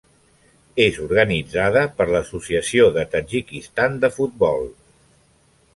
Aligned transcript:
És 0.85 0.95
organitzada 1.03 1.83
per 1.99 2.07
l'Associació 2.15 2.89
de 2.97 3.05
Tadjikistan 3.13 4.01
de 4.07 4.13
futbol. 4.19 4.69